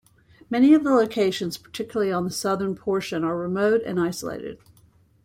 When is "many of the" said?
0.49-0.89